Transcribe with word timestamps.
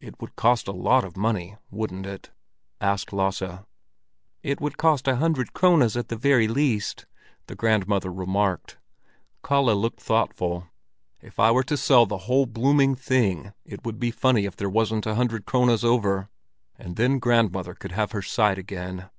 "It 0.00 0.18
would 0.18 0.34
cost 0.34 0.66
a 0.66 0.72
lot 0.72 1.04
of 1.04 1.14
money, 1.14 1.58
wouldn't 1.70 2.06
it?" 2.06 2.30
asked 2.80 3.12
Lasse. 3.12 3.42
"It 4.42 4.62
would 4.62 4.78
cost 4.78 5.06
a 5.06 5.16
hundred 5.16 5.52
krones 5.52 5.94
at 5.94 6.08
the 6.08 6.16
very 6.16 6.48
least," 6.48 7.04
the 7.48 7.54
grandmother 7.54 8.10
remarked. 8.10 8.78
Kalle 9.44 9.76
looked 9.76 10.00
thoughtful. 10.00 10.68
"If 11.20 11.36
we 11.36 11.50
were 11.50 11.64
to 11.64 11.76
sell 11.76 12.06
the 12.06 12.16
whole 12.24 12.46
blooming 12.46 12.94
thing, 12.94 13.52
it 13.66 13.84
would 13.84 13.98
be 14.00 14.10
funny 14.10 14.46
if 14.46 14.56
there 14.56 14.70
wasn't 14.70 15.04
a 15.04 15.16
hundred 15.16 15.44
krones 15.44 15.84
over. 15.84 16.30
And 16.76 16.96
then 16.96 17.18
grandmother 17.18 17.74
could 17.74 17.92
have 17.92 18.12
her 18.12 18.22
sight 18.22 18.56
again." 18.56 19.10